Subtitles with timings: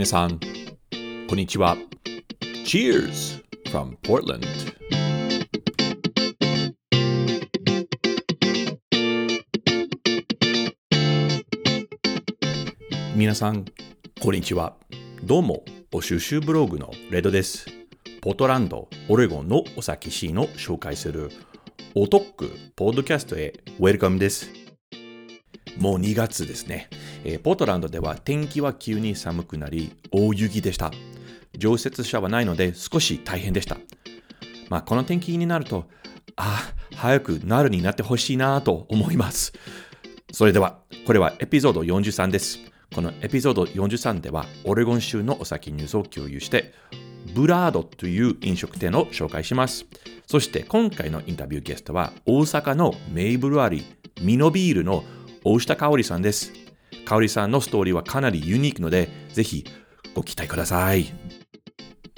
[0.00, 0.40] 皆さん、
[1.28, 1.76] こんにちは。
[2.64, 4.46] Cheers from Portland!
[13.14, 13.66] 皆さん、
[14.22, 14.74] こんにちは。
[15.22, 17.66] どうも、お収集ブログのレドです。
[18.22, 21.30] ポートランド、オレゴンのお酒シーンを紹介する
[21.94, 24.59] おトックポッドキャストへウェルカムです。
[25.80, 26.88] もう2月ですね。
[27.24, 30.92] えー、ポートランドでは天気は急に寒くなり、大雪でした。
[31.56, 33.78] 常設車はないので少し大変でした。
[34.68, 35.86] まあ、この天気になると、
[36.36, 39.54] あ、早くなるになってほしいなと思います。
[40.32, 42.58] それでは、これはエピソード43です。
[42.94, 46.74] このエピソード43では、オレゴン州のお酒ニュースを共有して、
[47.34, 49.86] ブラードという飲食店を紹介します。
[50.26, 53.84] そして今回のインタビューゲストは、大阪のメイブルアリー、
[54.22, 55.04] ミノビールの
[55.44, 56.52] 大下香織さんです。
[57.04, 59.64] 香織さんのストーリーはかなりユニークので、ぜひ
[60.14, 61.12] ご期待ください。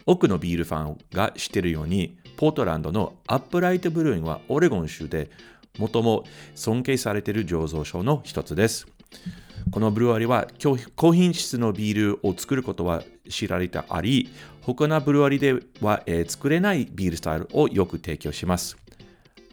[0.05, 5.31] 多くのビールファンが知っているように、ポートランドの Upright Brewing はオレゴン州で
[5.79, 6.23] 最も
[6.53, 8.85] 尊敬されている醸造所の一つです。
[9.72, 10.47] このブルワリは
[10.95, 14.29] 高品質のビールを作ることは知られてあり、
[14.61, 18.78] 他のブルワリでは、え、作れないビールスタイルをよく提供します。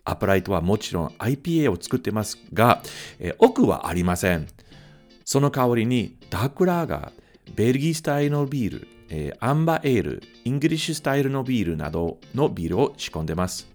[0.04, 2.83] Upright はもちろん IPA を作ってますが、
[3.19, 4.47] えー、多くはありません。
[5.25, 13.69] その代わりにダークラーガー、ベルギースタイルのビール、えー、アンバーエール、イングリッシュスタイルのビールなどのビールを仕込んでます。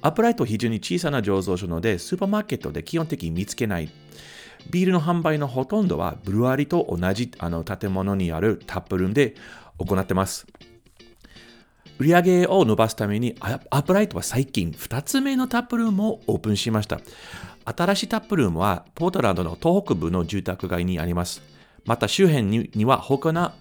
[0.00, 3.90] Upright は非常に小さな醸造所ので、スーパーマーケットで基本的に見つけない。
[4.70, 9.34] ビールの販売のほとんどはブルワリと同じあの建物にあるタップルームで
[9.78, 10.46] 行ってます。
[11.98, 17.00] 売上を伸ばすために、アップライトは最近2つ目のタップルームをオープンしました。
[17.64, 21.42] 新しいタップルームはポートランドの東北部の住宅街にあります。
[21.84, 23.52] また周辺には他の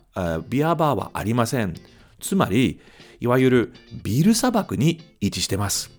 [0.50, 1.76] ビアバーはありません。
[2.20, 2.80] つまり、
[3.20, 3.74] いわゆる
[4.04, 5.92] ビール砂漠に位置しています。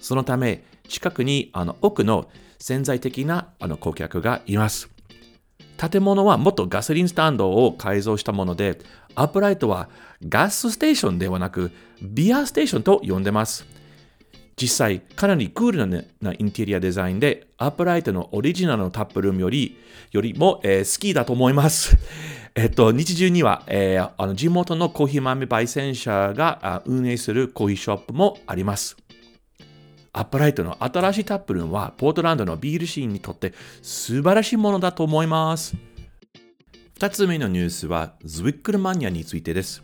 [0.00, 4.88] そのため、近くにあの奥の潜在的なあの顧客がいます。
[5.78, 8.80] 建物は元ガソリンスタンドを改造したもので、
[9.14, 9.88] アップライトは
[10.28, 11.70] gas station ではなく
[12.02, 13.64] beer station と呼んでます。
[14.60, 19.78] 実際、かなりクールな,、ね、なインテリアデザインで、アップライトのオリジナルの taproom より
[20.10, 21.96] よりも、えー、好きだと思います。
[22.56, 28.96] えっと、日中には、えー、あの地元のコーヒー豆焙煎者が運営するコーヒーショップもあります。
[30.12, 33.52] アップライトの新しい taproom は、ポートランドのビールシーンにとって
[33.82, 35.76] 素晴らしいものだと思います。
[36.94, 39.82] 二つ目のニュースは、ズウィックルマニアについてです。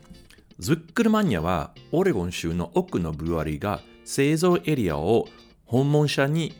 [0.58, 5.28] ズウィックルマニアは、オレゴン州の奥のブルワリーが製造エリアを
[5.64, 6.54] 訪問者に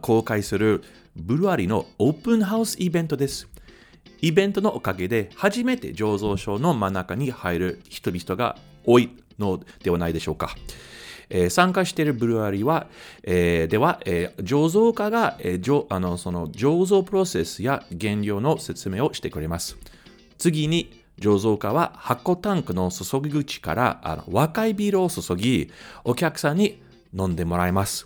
[0.00, 0.82] 公開する
[1.16, 3.48] ブルワリーのオープンハウスイベントです。
[4.20, 10.56] イベントのおかげで初めて醸造所の真ん中に入る人々が多いのではないでしょうか。
[11.30, 12.88] えー、参加しているブルワリーは、
[13.22, 19.76] えー、では、えー、醸造家が、えー、あのその醸造プロセスや原料の説明をしてくれます。
[20.38, 25.70] 次に、醸造家は発酵タンクの注ぎ口からあの若いビールを注ぎ、
[26.04, 26.82] お客さんに
[27.16, 28.04] 飲んでもらいます。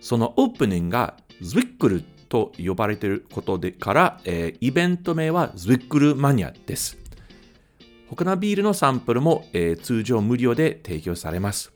[0.00, 6.96] そのオープニングがズウィックルと呼ばれていることでから、えー、イベント名はズウィックルマニアです。
[8.08, 11.72] 他のビールのサンプルも、えー、通常無料で提供されます。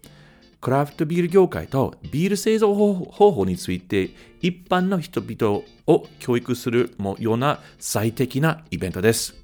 [0.62, 4.11] クラフトビール業界とビール製造方法について
[4.41, 9.35] 一般の人々を教育するような最適なイベントです。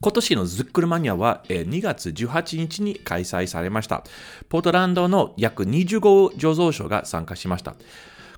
[0.00, 4.02] 今年のズックルマニアは2月18日に開催されました。
[4.48, 7.76] ポートランドの約25醸造所が参加しました。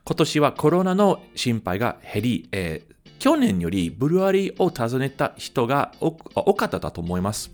[0.05, 2.95] 今年はコロナの心配が減り、えー
[3.25, 6.13] 去年よりブルワリーを訪ねた人が多
[6.53, 7.51] かったと思います。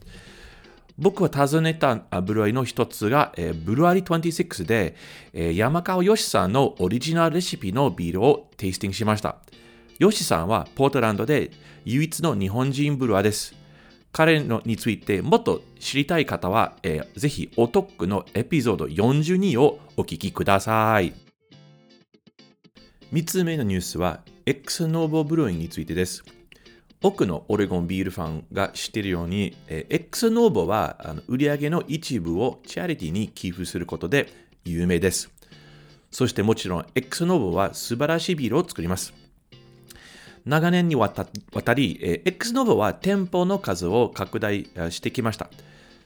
[1.01, 4.95] 僕は訪ねたブルワリの一つが、えー、ブルワリー26で、
[5.33, 9.37] えー、山川よしさんのオリジナルレシピのビールをテイスティングしました。
[9.99, 11.53] よしさんはポートランドで
[11.87, 13.55] 唯一の日本人ブルワーです。
[14.13, 21.15] 彼のについてもっと知りたい方は、えー、ぜひお得のエピソード42をお聞きください。
[23.15, 26.23] 3つ目のニュースは X ノーボブルーインについてです。
[27.03, 34.29] 多くのオレゴンビールファンが知っているように、えー、X ノーボはあの売上の一部をチャリティに寄付することで
[34.65, 35.31] 有名です。
[36.11, 39.15] そしてもちろん X ノーボは素晴らしいビールを作ります。
[40.45, 41.25] 長年にわた
[41.75, 45.49] り、えー、X ノーボは店舗の数を拡大してきました。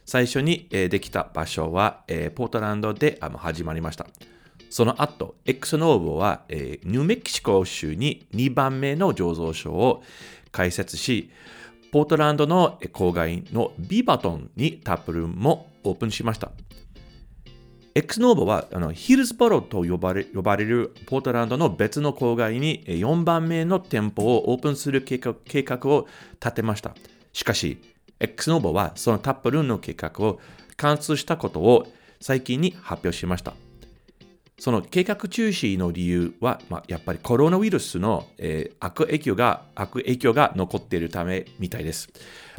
[0.05, 2.03] 最初に、できた場所は、
[2.35, 4.07] ポートランドで始まりました。
[4.69, 10.03] その後、X ノーボは、ニューメキシコ州に2番目の醸造所を
[10.55, 11.31] 開設し、
[11.91, 16.53] ポートランドの郊外のビバトンにタップルームもオープンしました。
[17.97, 26.09] X ノーボはあのヒルズボロと呼ばれ呼ばれるポートランドの別の郊外に4番目の店舗をオープンする計画計画を
[26.41, 26.95] 立てました。
[27.33, 27.79] しかし、
[28.21, 30.41] X ノーボはそのタップルーンの計画を
[30.77, 31.87] 貫通したことを
[32.21, 33.55] 最近に発表しました。
[34.65, 42.09] その計画中止の理由は、まあ、やっぱりコロナウイルスの、えー、悪影響が悪影響が残っているためみたいです。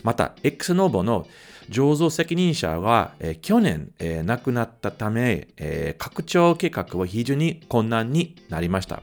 [0.04, 1.26] また、X ノボの
[1.72, 9.02] 醸造責任者は、えー、去年、えー、亡くなったため、えー、拡張計画は非常に困難になりました。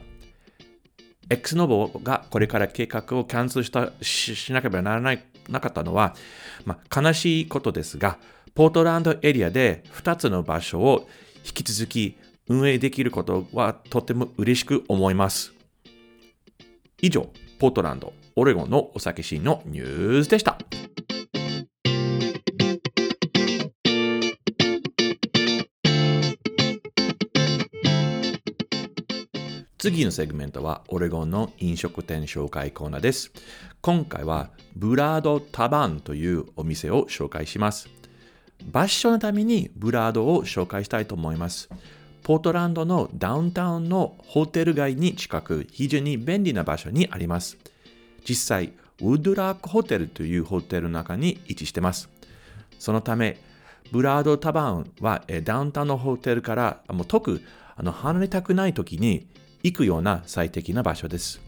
[1.29, 6.15] X ノボがこれから計画をキャンセルしたししなければならないなかったのは、
[6.63, 8.17] まあ、悲しいことですが、
[8.55, 11.09] ポートランドエリアで2つの場所を
[11.45, 12.17] 引き続き
[12.47, 15.53] 運営できることはとても嬉しく思います。
[17.01, 17.29] 以上、
[17.59, 20.57] ポートランド、オレゴンのお酒シーンのニュースでした。
[29.77, 33.33] 次のセグメントはオレゴンの飲食店紹介コーナーです。
[33.81, 37.89] 今回はブラードタバンというお店を紹介します。
[38.63, 41.69] 場所のためにブラードを紹介したいと思います。
[42.23, 47.57] ポートランドのダウンタウンのホテル街に近く非常に便利な場所にあります。
[48.27, 52.09] 実際、ウッドラークホテルというホテルの中に位置してます。
[52.79, 53.37] そのため、
[53.91, 57.41] ブラードタバーンはダウンタウンのホテルからもう遠く
[57.75, 59.27] あの離れたくない時に
[59.61, 61.41] 行くような最適な場所です。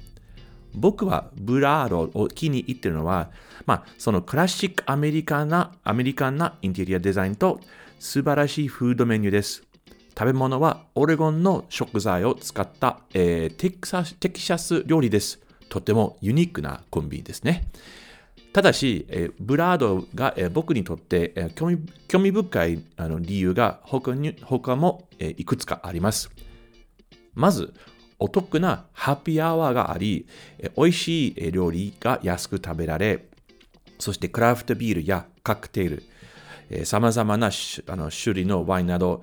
[0.74, 3.32] 僕はブラードを気に入っているのは、
[3.66, 7.62] まあ、その classic American な、 American なインテリアデザインと
[7.98, 9.65] 素晴らしいフードメニューです。
[10.18, 15.42] 食べ物はオレゴンの食材を使った、えー、テキサテキサス料理です。
[15.68, 17.68] とてもユニークなコンビですね。
[18.54, 26.32] ただし、えー、ブラードが、えー、僕にとって、えー、興味深いあの理由が他に他も、え、いくつかあります。
[27.34, 27.74] まず、
[28.18, 30.26] お得なハッピーアワーがあり、
[30.78, 33.28] 美味しい料理が安く食べられ、
[34.00, 36.04] そしてクラフトビールやカクテル、
[36.86, 37.52] 様々な
[37.88, 39.22] あの種類のワインなど、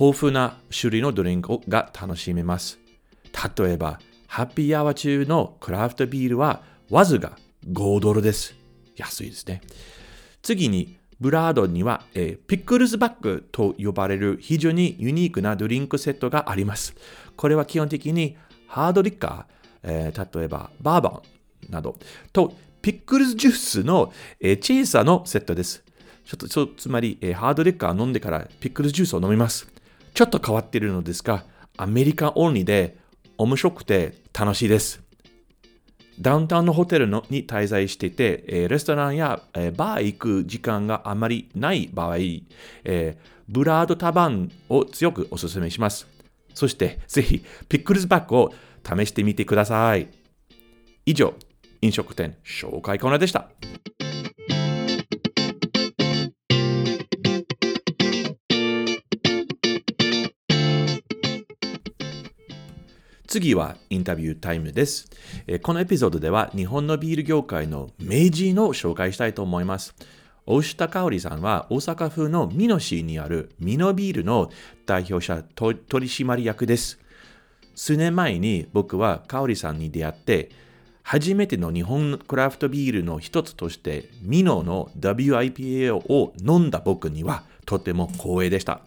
[0.00, 2.78] 豊富な種類のドリンクが楽しめます。
[3.58, 7.36] 例えば、ハッピーアワー中のクラフトビールはわずか
[7.68, 8.54] 5ドルです。
[8.94, 9.60] 安いですね。
[10.40, 16.94] 次に、ブラードには、えー、 pickleback と呼ばれる非常にユニークなドリンクセットがあります。
[17.36, 18.36] これは基本的に
[18.68, 21.22] hard liquorー、えー、例えばバーバ
[21.68, 21.96] ンなど
[22.32, 25.82] とピックルズジュースの、えー、チェイサーのセットです。
[26.24, 29.66] ちょっとつまり、えー、ハードリッカー飲んでからピックルズジュースを飲みます。
[30.18, 31.44] ちょっと変わっているのですが、
[31.76, 32.96] アメリカオンリーで
[33.36, 35.00] 面白くて楽しいです。
[36.18, 46.08] ダウンタウンのホテルのに滞在していて、えー、レストランや、えー、バー行く時間があまりない場合、えー、ブラードタバンを強くお勧めします。
[46.52, 50.08] そして、ぜひ、ピックルズバッグを試してみてください。
[51.06, 51.32] 以上、
[51.80, 53.50] 飲食店紹介コーナーでした。
[63.28, 65.06] 次はインタビュータイムです。
[65.62, 69.94] このエピソードでは日本のビール業界の名人を紹介したいと思います。
[70.46, 74.50] 大下香織さんは大阪府の美濃市にある美濃ビールの
[74.86, 76.98] 代表者取締役です。
[77.74, 80.48] 数年前に僕は香織さんに出会って、
[81.02, 88.80] 初めての日本クラフトビールの一つとしてミノの WIPA を飲んだ僕にはとても光栄でした。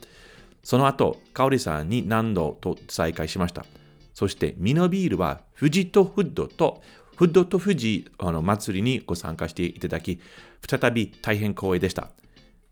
[0.64, 3.68] その後、香織さんに何度と再会しました。
[4.14, 6.82] そしてミノビールはフジットフッドと
[7.22, 10.20] フッドと富士あの祭りにご参加していただき、
[10.68, 12.10] 再び大変光栄でした。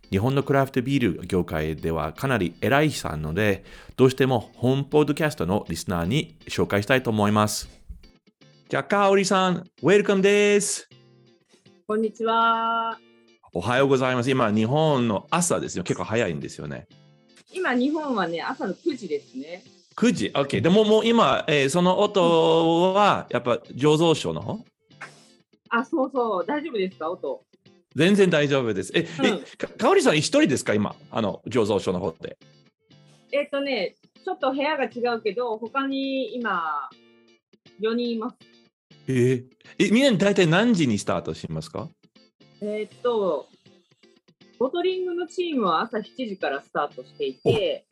[0.10, 3.64] 日本のクラフトビール業界ではかなり偉いさんので、
[3.96, 7.70] どうしてもホームポッドキャストのリスナーに紹介したいと思います。
[8.70, 10.90] じゃあ、かおりさん、ウェルカムです。
[11.86, 12.98] こんにちは。
[13.54, 14.32] おはようございます。
[14.32, 15.84] 今、日本の朝ですよ。
[15.84, 16.88] 結構早いんですよね。
[17.54, 19.64] 今、日本はね、朝の9時ですね。
[20.00, 20.62] 9時 ?OK。
[20.62, 24.60] でももう今、えーその音はやっぱ醸造所の方？
[25.70, 27.44] あ、そうそう、大丈夫ですか、音。
[27.96, 28.94] 全然大丈夫です。
[28.96, 30.74] え、うんえかかおりさん一人ですか？
[30.74, 32.38] 今、あの、醸造所の方で。
[33.34, 36.90] えっ、とね、ちょっと部屋が違うけど、他に今、
[37.82, 38.38] 4人います。
[39.08, 39.44] えー
[39.80, 41.90] え、みんな大体何時にスタートしますか？
[42.62, 43.48] えっ、と、
[44.58, 47.86] ボトリングのチームは朝7時からスタートしていて、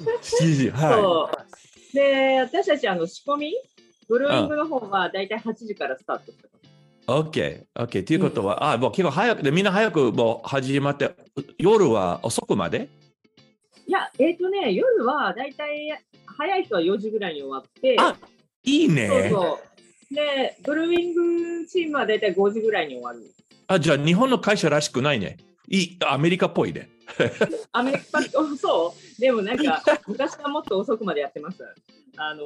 [0.00, 0.70] ?7 時。
[0.70, 3.54] はそうで、私たちあの仕込み、
[4.08, 6.62] ブルーイングの方はだいたい8時からスタートしてます。
[6.66, 7.30] い。
[7.30, 7.64] OK。
[7.74, 8.04] OK。
[8.04, 11.14] ということは、あ、もう結構早くで、みんな早くもう始まって、
[11.58, 12.88] 夜は遅くまで？
[13.86, 15.92] いや、えっ、とね、夜はだいたい
[16.26, 18.16] 早い人は4時ぐらいに終わって、あ
[18.64, 19.08] いいね。
[19.08, 19.60] そうそ
[20.10, 20.14] う。
[20.14, 23.20] で、ブルーイングチームはだいたい5時ぐらいに終わる。
[23.66, 25.36] あ、じゃあ日本の会社らしくないね。
[25.68, 26.90] いい、アメリカっぽいね。
[27.72, 28.22] アメリカ、
[28.56, 31.62] そうでもなんか、昔はもっと遅くまでやってます。
[32.16, 32.42] あの、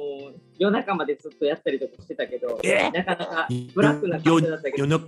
[0.57, 2.89] 夜中までずっとやったりとかしてたけど、え？
[2.91, 5.01] なかなかブラックな感じだったけど、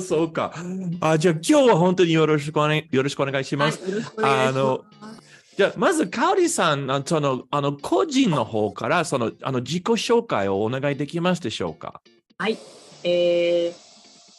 [0.00, 0.54] そうか。
[1.00, 3.82] あじゃあ今日は本当によろしくお,、ね、よろしくお願いします。
[3.82, 4.78] はい、よろしくお願いしま
[5.14, 5.20] す。
[5.56, 12.00] じゃあまず、かおりさん、あそのあの個人の方からそのあの自己紹介をお願いできますでしょうか。
[12.38, 12.56] はい。
[13.04, 13.72] えー、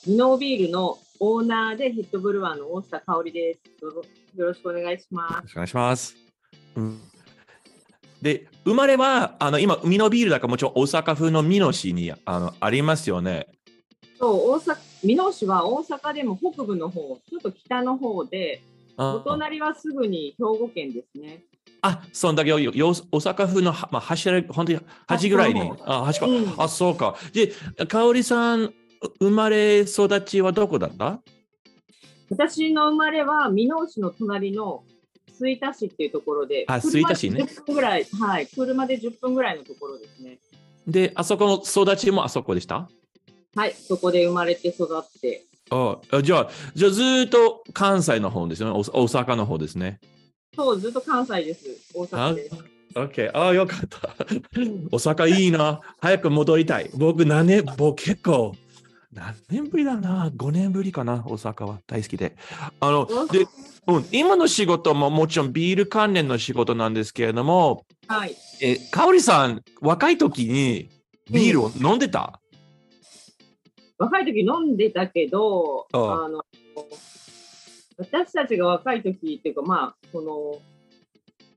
[0.09, 3.59] ミノービールのオーナーでヘッドブルワーの大下香織です。
[3.79, 4.01] どうぞ
[4.35, 5.33] よろしくお願いします。
[5.33, 6.15] よろしくお願いします。
[6.75, 6.99] うん
[8.23, 13.47] で、生まれは、あの今、海のビールだからもちろん大阪風の美濃市にあのありますよね。
[14.19, 18.63] そう、大阪、美濃市は大阪でも北部の方、ちょっと北の方で、
[18.97, 21.43] おあ隣はすぐに兵庫県ですね。
[21.83, 25.71] あ、そんだけよよ大阪風の、はまあ、柱、本当に端ぐらいに。
[25.85, 26.27] あ、端っこ。
[26.27, 27.15] うんあ、そうか。
[27.33, 27.51] で、
[27.87, 28.73] かおりさん、
[29.19, 31.21] 生まれ育ちはどこだった？
[32.29, 34.83] 私の生まれは箕面市の隣の
[35.37, 40.37] 吹田市っていうところで、あ車吹田市ねで10分ぐらい、はい、車で10分ぐらいのところですね。
[40.87, 42.89] で、あそこの育ちもあそこでした？
[43.55, 48.75] はい、そこで生まれて育って、ああじゃあ、じゃあずーっと関西の方ですよね。
[48.75, 49.99] お大阪の方ですね。
[50.55, 51.65] そう、ずっと関西です。
[51.93, 52.55] 大阪です。
[52.95, 53.31] OK。
[53.33, 53.97] ああ、よかった。
[54.91, 55.79] 大阪いいな。
[55.99, 56.89] 早く戻りたい。
[56.93, 58.53] 僕、何年、僕結構、
[59.13, 60.29] 何年ぶりだな。
[60.29, 61.79] 5年ぶりかな、大阪は。
[61.85, 62.35] 大好きで。
[62.79, 63.45] あの、で、
[63.87, 68.35] うん、今の仕事ももちろんビール関連の仕事なんですけれども、はい。
[68.61, 70.89] え、かおりさん、若い時に
[71.29, 72.41] ビールを飲んでた、
[74.01, 76.43] 若い時飲んでたけど、あの、
[77.97, 80.59] 私たちが若い時っていうか、まあ、その、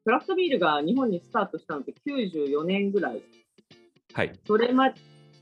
[0.04, 3.22] クラフトビールが日本にスタートしたのって94年ぐらい。
[4.12, 4.32] はい。
[4.46, 4.92] それま、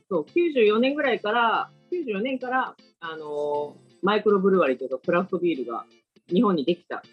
[0.08, 5.84] そう、94年ぐらいから、94年から、あのーマイクロブルワリーというか、クラフトビールが
[6.28, 7.04] 日本にできた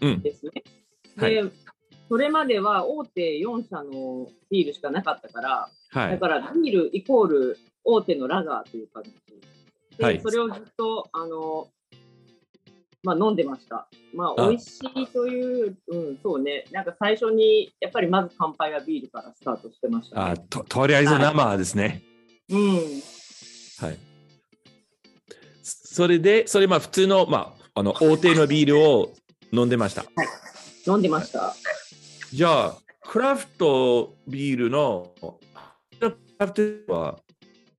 [0.00, 0.52] うんんですね。
[1.18, 1.44] はいで、
[2.08, 6.10] それまでは大手4社のビールしかなかったから、はい。
[6.12, 9.12] だからビールイコール大手のラガーという感じ。
[9.98, 11.96] で、はいそれをずっと、あのー
[13.02, 13.86] まあ、飲んでました。
[14.14, 16.64] まあ、あ美味しいという、うん、そうね。
[16.70, 20.44] なんか最初に、やっぱりまず乾杯はビールからスタートしてました、あね。
[20.50, 22.02] ととりあえず生ですね。
[22.50, 22.74] うん。
[23.80, 24.09] はい。
[25.92, 29.12] それで、それまあ普通の、まあ、あの大手のビールを
[29.52, 30.04] 飲んでました。
[30.86, 31.52] 飲んでました。
[32.32, 35.12] じゃあ、クラフトビールの、
[35.98, 37.18] クラフトは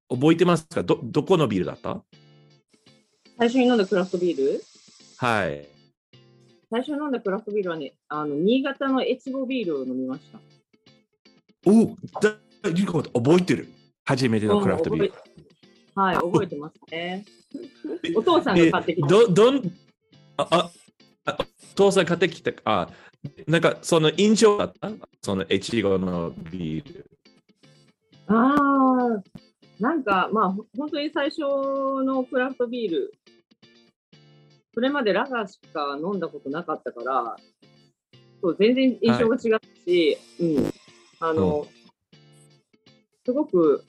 [0.09, 0.83] 覚えてますか？
[0.83, 2.03] どどこのビールだった？
[3.37, 4.61] 最初に飲んだクラフトビール？
[5.15, 5.65] はい。
[6.69, 10.39] 最初に飲んだクラフトビールはね、あの新潟の越後ビールを飲みました。
[11.65, 12.35] おだ
[12.73, 13.69] リコ覚えてる？
[14.03, 15.13] 初めてのクラフトビール。
[15.95, 17.25] はい、 覚えてますね。
[18.15, 19.07] お父さんが買ってきた。
[19.07, 19.57] どどん
[20.37, 20.71] ああ
[21.25, 22.89] あお父さん買ってきたあ
[23.47, 24.91] なんかその印象だった？
[25.21, 27.05] その越後のビール。
[28.27, 29.23] ああ、
[29.79, 33.13] なんか、まあ、ほ本当に最初のクラフトビール、
[34.73, 37.35] それまでラガーしか飲んだことなかったから、
[38.41, 40.71] そう全然印象が違ったし、うん、
[41.19, 41.67] あの、
[43.25, 43.83] すごく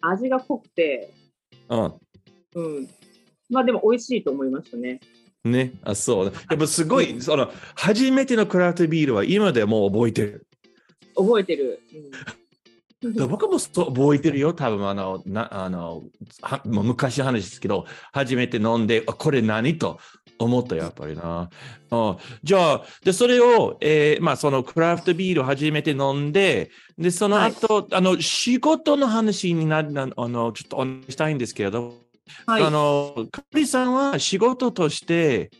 [0.00, 1.10] 味が濃くて、
[1.70, 1.94] うん
[2.54, 2.88] うん、
[3.48, 5.00] まあでも美味しいと思いましたね。
[5.44, 6.24] ね、あ、そう。
[6.26, 10.46] やっぱすごい、その、初めてのクラフトビールは今でもう覚えてる。
[11.16, 11.80] 覚えてる。
[11.94, 12.10] うん
[13.02, 16.02] 僕もそう覚えてるよ、多分あのなあの
[16.42, 19.98] はもう昔の話ですけど、初めて飲んで、あこれ何と
[20.44, 21.50] 思った、やっぱりな。
[21.90, 31.94] あじゃあ、でそれを、えーまあ、そのクラフトビールを初めて飲んで、でその後、あの仕事の話になあのちょっとお願いしたいんですけれど、
[32.46, 32.62] はい。
[32.62, 35.50] あの、かおりさんは仕事として、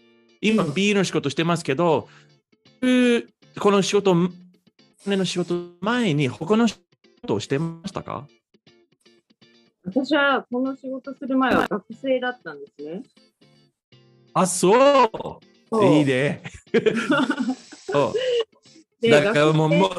[0.40, 2.08] 今ビールの仕事してますけど、
[2.82, 3.22] う
[3.58, 4.30] この仕事、ね
[5.16, 6.78] の仕事前に他の仕
[7.22, 8.26] 事をしてましたか？
[9.84, 13.02] 私はこの仕事する前は学生だったんですね。
[14.40, 15.10] あ、そう
[15.70, 16.42] そういいね。
[17.90, 18.14] そう
[19.00, 19.90] でだからもう、もう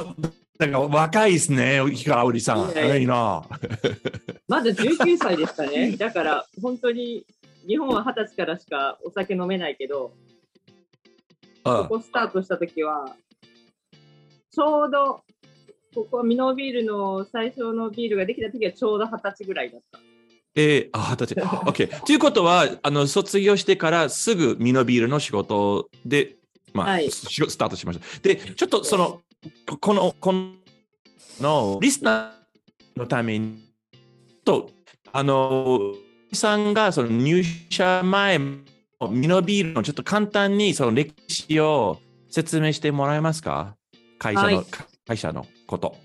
[0.57, 2.71] だから若いですね、かおりさん。
[2.71, 3.43] いやいな。
[4.48, 5.95] まだ19歳でしたね。
[5.98, 7.25] だから本当に
[7.67, 10.13] 日本は二十歳からしかお酒飲めないけど、
[11.63, 13.15] あここスタートした時は、
[14.51, 15.24] ちょうど、
[15.95, 20.00] ここミノービールの最初のビールができた時はちょうど二十歳ぐらいだった。
[20.55, 21.43] えー、あ、二十歳。
[21.65, 22.05] OK。
[22.05, 26.36] ということは、あの、卒業してからすぐミノビールの仕事で、
[26.74, 28.20] まあ、はいしスタートしました。
[28.22, 29.22] で、ちょっとその、
[29.67, 30.34] ここの、こ
[31.39, 33.60] の、リスナーのために、
[34.43, 34.70] と、
[35.13, 35.93] あの、
[36.34, 43.75] さんがその入社前、ミノビールのちょっと簡単にその歴史を説明してもらえますか？
[44.20, 44.65] 会社の、はい
[45.08, 45.96] 会社のこと。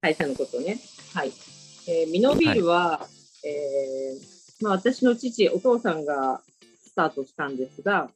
[0.00, 0.78] 会社のことね。
[1.14, 1.32] はい。
[1.88, 3.06] えーミノビールは、
[3.46, 6.42] えーまあ、私の父、お父さんが
[6.84, 8.10] スタートしたんですが、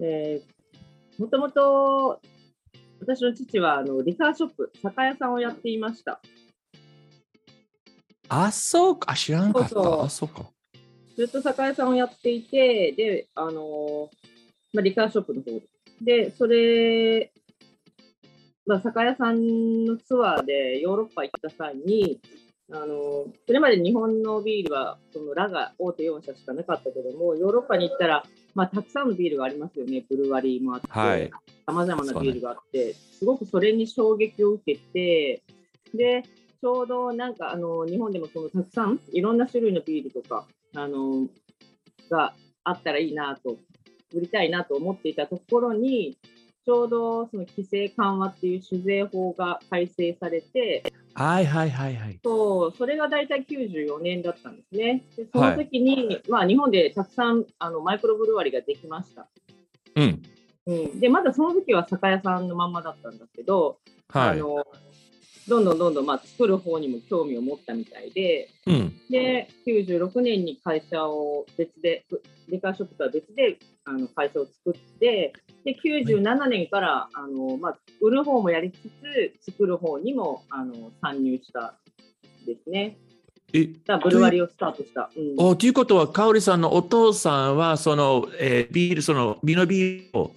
[0.00, 0.52] えー
[1.18, 2.20] もともと
[3.00, 6.20] 私の父はあのリカーショップ、酒屋さんをやっていました。
[8.28, 9.12] あ、そうか。
[9.12, 9.68] あ知らんかった。
[9.68, 10.50] そうそうあ、そうか。
[11.16, 14.08] ずっと酒屋さんをやっていて、で、あのー
[14.72, 15.60] まあ、リカーショップの方
[16.00, 17.30] で、それ、
[18.64, 22.20] まあ、酒屋さんのツアーでヨーロッパ行った際に、
[22.72, 30.04] あのーそれまで日本のビールは、そのラが大手4社しかなかったけども、ヨーロッパに行ったら、まあ、たくさんのビールがありますよね。
[30.08, 31.30] ブルワリーもあって、はい
[31.66, 35.42] さまざまなビールがあって、すごくそれに衝撃を受けて、
[35.94, 41.26] で、ちょうどなんかあの日本でもそのたくさんいろんな種類のビールとかあの
[42.08, 43.58] があったらいいなと、
[44.14, 46.16] 売りたいなと思っていたところに、
[46.64, 52.20] ちょうどその規制緩和っていう酒税法が改正されて、はいはいはいはい。
[52.24, 55.04] そうそれが大体94年だったんですね。
[55.16, 59.26] でその時に、まあ、日本でたくさんあのマイクロブルワリーができました。
[59.96, 60.22] うん。
[60.64, 64.30] うん、でまだその時は酒屋さんのまんまだったんだけど、はい。
[64.30, 64.64] あの
[65.48, 68.92] どんどんどんどん、まあ、作る方にも興味を持ったみたいで、うん。
[69.10, 72.04] で、96年に会社を別で、
[72.48, 75.32] デカーショップとは別であの会社を作って、
[75.64, 78.76] で、97年から、あの、まあ、売る方もやりつ
[79.40, 81.74] つ、作る方にも、あの、参入した
[82.46, 82.98] ですね。
[83.54, 83.68] え、
[84.02, 85.10] ブルワリーをスタートした。
[85.14, 90.32] うん、おということは、かおりさんのお父さんは、その、えービール、その、ビノビールを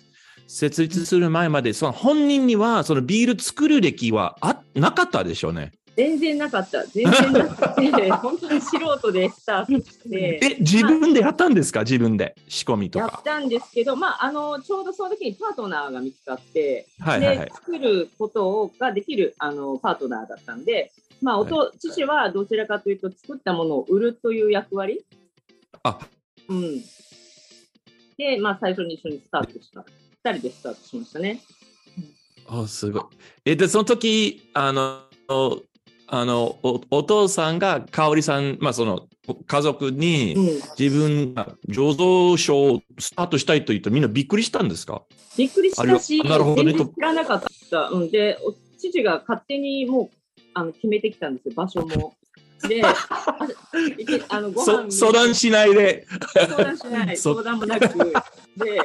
[0.47, 5.71] 設立する前まで、その本人には、そのビール作る歴はあなかったでしょうね。
[5.95, 6.85] 全然なかった。
[6.87, 10.39] 全然なくて、 本当に素人でスタートして。
[10.41, 11.81] え、自分でやったんですか？
[11.81, 12.35] 自分で。
[12.47, 13.05] 仕込みとか。
[13.05, 17.51] やったんですけど、まあ、あのちょうどその時にパートナーが見つかって、はいはいはいで。
[17.53, 25.05] 作ることをができるあのパートナーだったんで、まあ、おと父はどちらかというと作ったものを売るという役割、
[25.83, 25.99] あ、
[26.49, 26.83] うん、
[28.17, 29.85] で、まあ、最初に一緒にスタートした
[30.29, 31.41] 2人でスタートしましたね。
[32.47, 33.03] あすごい。
[33.45, 35.01] え、で、その時、あの、
[36.07, 39.07] あのおお父さんがかおりさん、まあ、その
[39.47, 45.01] 家族にうん、自分が醸造所をスタートしたいと言ってみんなびっくりしたんですか？
[45.37, 46.73] びっくりしたし、 なるほどね。
[46.73, 47.89] 知らなかった。
[47.89, 52.15] うん、で、お父が勝手にもうあの決めてきたんですよ、場所も。
[52.67, 52.81] で、
[54.29, 56.05] あのご飯そ相談しないで。
[56.33, 57.87] 相談しない、 そ相談もなく、
[58.57, 58.81] で、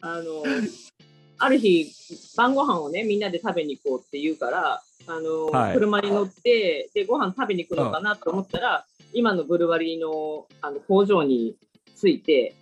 [0.00, 0.44] あの、
[1.38, 1.86] ある日、
[2.36, 11.54] 晩ご飯をね、みんなで食べに行こうって言うから、あの、はい車に乗って、で、ご飯食べに行くのかなと思ったら、今のブルワリーのあの工場に
[12.00, 12.54] 着いて、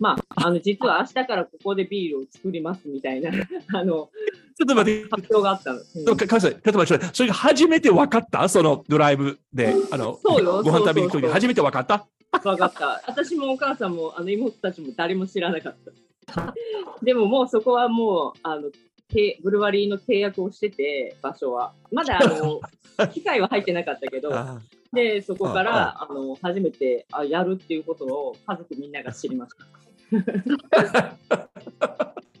[0.00, 3.30] まあ、あの、実は明日からここでビールを作りますみたいな、
[3.74, 4.10] あの、
[4.56, 5.08] ちょっと待って。
[5.10, 5.80] 発表があったの。
[5.80, 8.48] うんかかちょっと待って、それが初めて分かった？
[8.48, 12.06] そのドライブで、あの、そうよご飯食べに行くそうそうそう時初めて分かった？
[12.44, 13.02] わかった。
[13.06, 15.90] 私もお母さんも、あの妹たちも誰も知らなかった。
[17.02, 18.70] でももうそこはもう、あの、
[19.08, 21.72] けブルワリーの契約をしてて、場所は。
[21.90, 22.60] まだあの、
[23.12, 24.60] 機械は入ってなかったけど、あ
[24.92, 29.66] で、そこから、あの、初めて、あ、やるっていうことを家族みんなが知りました。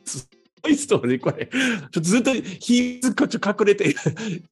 [0.04, 0.28] す
[0.62, 3.94] ごいストーリー、これ、ちょっとずっとひずっこちょ隠れて、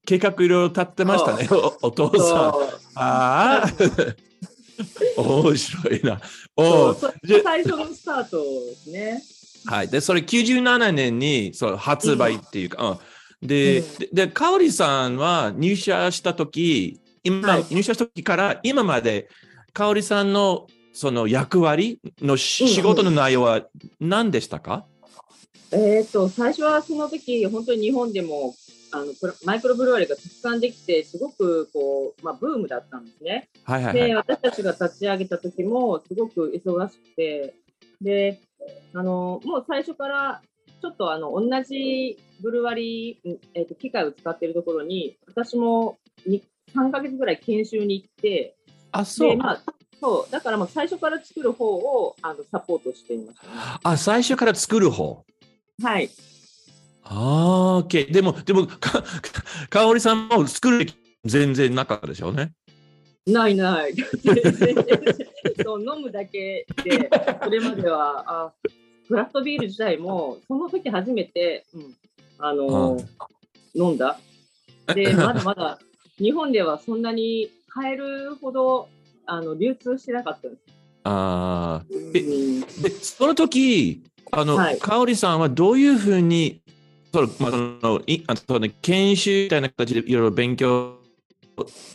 [0.04, 2.52] 計画いろいろ立ってましたね、おお父さん。
[2.96, 3.72] ああ、
[5.16, 6.20] 面白いな。
[6.56, 6.94] そう。
[6.94, 9.22] それが最初のスタートですね。
[9.66, 9.88] はい。
[9.88, 13.00] で、それ97年にそう発売っていうか、
[13.42, 13.98] うん、で、うん。
[13.98, 17.66] で、でかおりさんは入社した時今、はい。
[17.70, 19.28] 入社した時から今まで、
[19.72, 23.62] かおりさんのその役割の仕事の内容は
[24.00, 24.86] 何でしたか、
[25.72, 28.54] えっ、と、最初はその時、本当に日本でも、
[28.92, 29.12] あの
[29.44, 33.48] マイクロブルワリーがたくさんできて、すごくこう、まあ、ブームだったんですね。
[33.64, 34.14] はいはいはいで、。
[34.14, 37.54] 私たちが立ち上げた時も、すごく忙しくて、
[38.00, 38.40] で、
[38.94, 40.42] あの、もう最初から、
[40.80, 46.44] ちょっとあの、同じブルワリー、んえっ、と、機械を使っているところに、私もに
[46.74, 48.56] 3ヶ月ぐらい研修に行って、
[48.92, 49.30] あ、そう。
[49.30, 49.62] で、まあ、
[50.00, 53.52] そう、だからもう最初から作る方をあのサポートしていましたね。
[53.82, 55.24] あ、最初から作る方。
[55.82, 56.10] はい。
[57.08, 58.10] ああ、OK。
[58.10, 59.02] でも、でも、か、か
[59.70, 62.52] かおりさんも作る気全然なかったでしょうね。
[63.26, 63.94] ないない。
[65.64, 67.10] そう飲むだけで、
[67.42, 68.52] それまでは、あ
[69.08, 71.94] クラフトビール自体も、その時初めて、うん、
[72.38, 72.98] あの
[73.74, 74.18] 飲んだ。
[74.94, 75.78] で、 まだまだ
[76.18, 78.88] 日本ではそんなに買えるほど
[79.26, 80.62] あの流通してなかったんです。
[81.04, 81.84] ああ。
[81.90, 86.60] うんで、その時、あの、はいかおりさんはどういうふうに、
[87.16, 90.98] その、まあ、その、いあその研修みたいな形でいろいろ勉強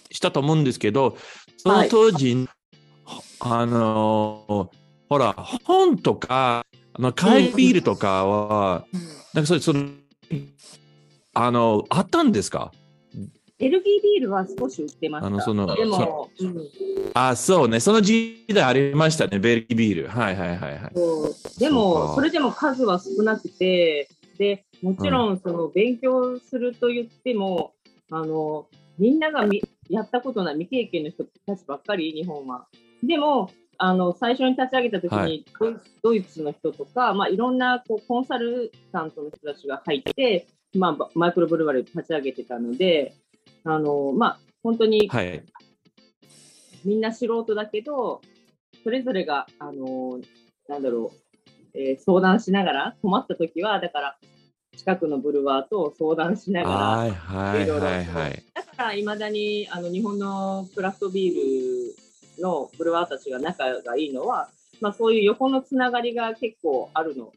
[0.10, 1.16] したと思うんですけど、
[1.58, 2.48] その当時、
[3.40, 4.72] あの、
[5.10, 8.86] ほら、本とか、あの、カイビールとかは、
[9.36, 9.90] なんかそれ、その、
[11.36, 12.72] あの、あったんですか？
[13.60, 15.28] エルギービールは少し売ってました。
[15.28, 16.58] あのそのでも、うん
[17.14, 17.80] あ、そうね。
[17.80, 19.38] その時代ありましたね。
[19.38, 20.10] ベルギービール。
[20.10, 21.60] はいはいはいはい。
[21.60, 27.74] でも、かそれでも数は少なくて、でもちろんその勉強すると言っても、
[28.12, 28.68] あの
[28.98, 32.68] みんながみやったことない未経験の人たちばっかり、日本は。
[33.04, 35.46] でも、あの最初に立ち上げたときに、はい
[36.04, 43.16] ドイツの人とか、まあ、いろんなこうコンサルタントの人たちが入って、まあ、マイクロブルワリーを立ち上げてたので、
[43.64, 45.44] あのまあ、本当にはい。
[46.86, 48.22] みんな素人だけど、
[48.84, 50.26] それぞれが、あのー
[50.68, 54.18] なんだろう、えー相談しながら、困った時は、だから、
[54.82, 58.44] 近くのブルワーと相談しながら、はいはいはいはい。
[58.56, 61.36] だから、いまだにあの日本のクラフトビー
[62.38, 67.32] ルのブルワーたちが仲がいいのは、まあ、そういう横のつながりが結構あるの、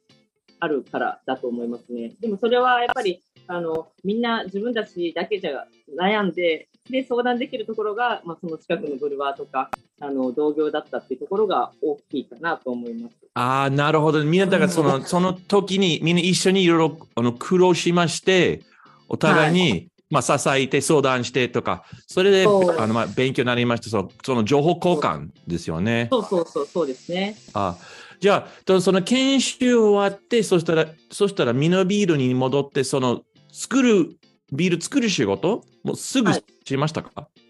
[0.59, 2.13] あるからだと思いますね。
[2.19, 5.67] でもそれはやっぱり、あのみんな自分たちだけじゃ
[6.01, 9.71] 悩んで、で相談できるところが、まあ、その近くのブルワーとか
[10.05, 13.17] あの同業だったっていうところが大きいかなと思います。
[13.35, 14.23] ああ、なるほど。
[14.25, 18.63] みんな、だからその、その時にみんな一緒にいろいろあの苦労しまして、
[19.09, 23.91] お互いに、まあ、支えて相談してとか、それであの、まあ、勉強になりました。
[23.91, 26.09] そのその情報交換ですよね。
[26.11, 27.37] そうそうそう、そうですね。
[27.55, 27.77] あ
[28.21, 34.17] じゃあ、とその研修終わって、そしたら、そしたらミノビールに戻って、その作る、
[34.53, 37.44] ビール作る仕事もうすぐはいしましたか、はい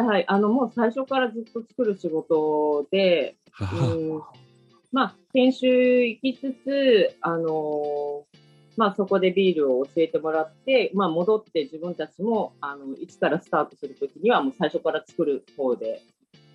[0.00, 0.24] はい。
[0.28, 4.22] あの、もう最初からずっと作る仕事で、うん
[4.92, 5.66] まあ、研修
[6.06, 8.42] 行きつつ、あのー
[8.76, 16.00] まあ、そこでビールを教えてもらって、まあ、戻って自分たちも、あの、一からスタートするときには、もう最初から作る方で、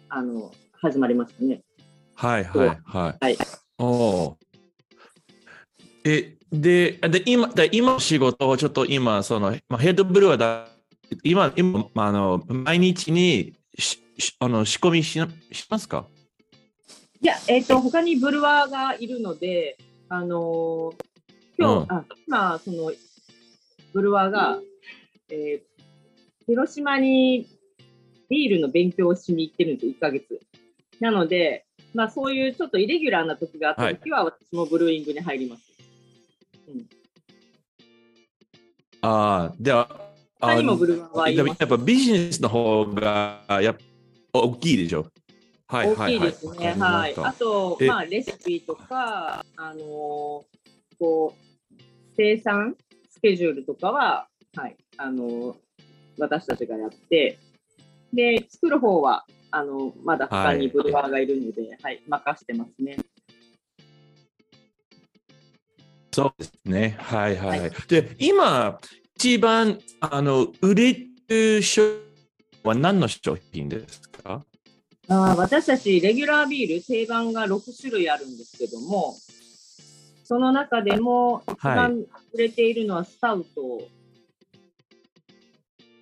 [0.09, 1.61] あの、始まりましたね。
[2.15, 3.25] はいはいはい。
[3.25, 3.37] はい
[3.79, 4.35] おー
[6.05, 10.67] え、で、で今、で今の仕事をちょっと今、その、まあ、ヘッドブルーはだ、
[11.23, 16.07] 今、今、まあ、あの、毎日にししあの仕込みしなしますか？
[17.21, 19.77] いや、えっ、と、他にブルワーがいるので、
[20.09, 20.95] あのー
[21.59, 22.91] 今日、うんあ今、その、
[23.93, 24.59] ブルワーが、
[25.29, 25.67] えー
[26.47, 27.45] 広島に
[28.29, 30.39] ビールの勉強をしに行ってるんですよ、1ヶ月。
[31.01, 35.63] なので、まあ、そういうちょっとイレギュラーな時があった時は、私もブルーイングに入ります。
[39.01, 40.06] ああ、では、あ
[40.39, 43.75] 他にもブルワーはいやっぱビジネスの方がやっ
[44.31, 45.07] ぱ大きいでしょ？
[45.67, 46.31] はい大きいはいはい。
[46.31, 46.75] ですね。
[46.79, 47.15] わはい。
[47.17, 49.83] あと、えまあ、レシピとか、あのー
[50.99, 51.75] こう、
[52.15, 52.75] 生産
[53.09, 55.55] スケジュールとかは、はい、あのー
[56.19, 57.37] 私たちがやって、
[58.11, 62.97] で、作る方は、あのまだ他にブルワーがいるので、はい、任してますね。
[66.11, 66.97] そうですね。
[66.99, 67.59] はいはい。
[67.59, 68.79] はいで、今、
[69.19, 70.95] 一番あの売れ
[71.27, 74.43] る商品は何の商品ですか？
[75.09, 79.15] あー私たち、レギュラービール、定番が6種類あるんですけども、
[80.23, 83.81] その中でも一はい番売れているのはスタウト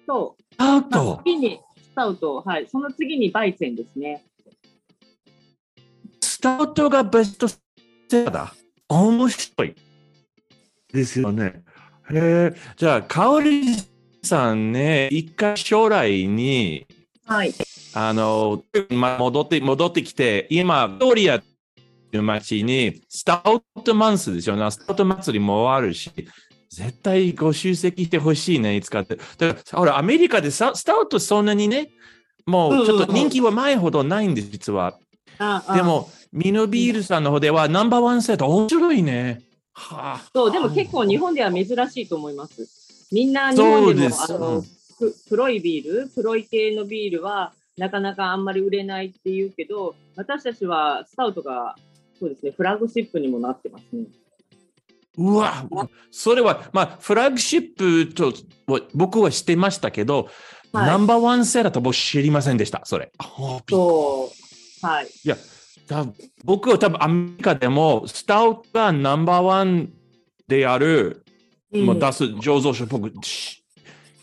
[0.06, 4.26] と、アウまあト次にスタウト、はい、その次にバイツェンですね。
[6.22, 7.56] スタートがベストセ
[8.12, 8.54] ラーだ。
[8.90, 9.74] 面白い。
[10.92, 11.64] ですよね。
[12.12, 12.56] へえ。
[12.78, 13.64] じゃあ、かおり
[14.24, 16.86] さんね、一回将来に、
[17.26, 17.54] はい。
[17.94, 21.46] あの、まあ、戻って、戻ってきて、今、ビクトリアと
[22.14, 24.70] いう街に、スタウトマンスですよね。
[24.70, 26.12] スタウト祭りもあるし、
[26.70, 29.16] 絶対ご出席してほしいね、いつかって。
[29.38, 31.90] だから、ほら、アメリカでさスタウトそんなにね、
[32.46, 35.00] もうちょっと人気は前ほどないんです、実は。
[35.40, 39.42] ああでも、ミノビールさんの方ではナンバーワンセット面白いね。
[39.76, 42.68] はあ、そう、でも結構日本では珍しいと思います。
[43.12, 44.64] みんな日本でもあの
[44.98, 51.76] く黒いビール、黒い系のビールはなかなかあんまり売れないっていうけど、私たちはスタウトが
[52.20, 54.06] そうですね、フラッグシップにもなってますね。
[55.18, 55.66] うわ、
[56.12, 58.34] それは、まあ、フラッグシップと
[58.68, 60.34] は僕は知ってましたけど、はい
[60.74, 63.10] ナンバーワンセラーと僕知りませんでした、それ。
[63.70, 64.30] そ
[64.84, 64.86] う。
[64.86, 65.08] はい。
[65.24, 65.38] いや、
[65.88, 66.06] だ
[66.44, 69.92] 僕は多分アメリカでも、スタウトがナンバーワン
[70.48, 71.22] である、
[71.72, 73.62] うんもう出す醸造所、僕、し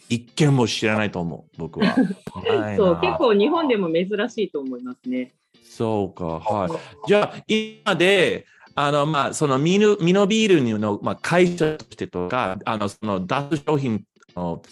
[0.09, 1.95] 一見も知らないと思う、僕は。
[2.77, 5.35] そう、結構日本でも珍しいと思いますね。
[5.63, 6.71] そうか、はい。
[7.09, 14.03] じゃあ、今で、あの、まあ、そのミノ、ミノビールの、まあ、会社としてとか、あの、その、出す商品
[14.35, 14.63] の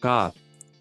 [0.00, 0.32] が、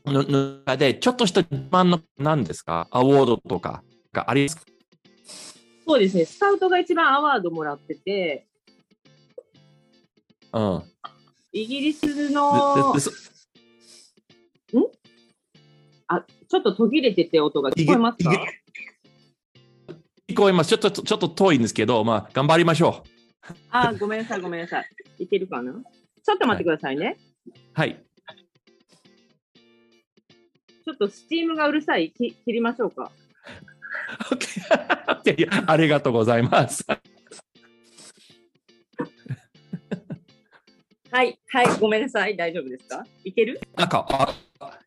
[0.05, 2.87] の中で、ちょっとした自慢の、何ですか？
[2.91, 4.63] アワードとかがありますか？
[5.85, 8.47] そうですね、スカウトが一番アワードもらってて、
[10.53, 10.83] うん。
[11.51, 13.11] イギリスでので、そ
[16.47, 18.31] ちょっと途切れてて音が聞こえますか？
[20.29, 20.69] 聞こえます。
[20.69, 23.03] ちょっと、ちょっと遠いんですけど、まあ、頑張りましょ
[23.49, 23.53] う。
[23.71, 24.89] あ、ごめんなさい、ごめんなさい。
[25.19, 25.73] いけるかな？
[25.73, 27.17] ちょっと待ってくださいね。
[27.73, 28.03] はい。
[30.85, 32.11] ちょっとスチームがうるさい。
[32.11, 33.11] き切りましょうか。
[35.37, 36.85] いやありがとうございます。
[41.11, 42.35] はい、はい、ごめんなさい。
[42.35, 43.05] 大丈夫ですか？
[43.23, 43.59] いける？
[43.77, 44.33] なんか、あ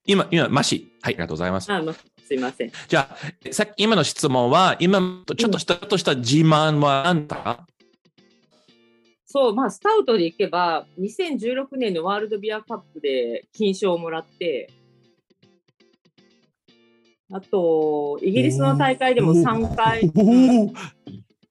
[0.06, 0.92] 今、今、マシ。
[1.00, 1.72] はい、ありがとうございます。
[1.72, 2.72] あ、ま、すいません。
[2.88, 4.98] じゃあ、さっき今の質問は、今、
[5.36, 7.66] ちょっとした、ちょっとした自慢は何だか
[9.24, 14.68] そう、まあ、スタウトでいけば、2016年のワールドビアカップで金賞をもらって、
[17.32, 20.10] あと、イギリスの大会でも3回、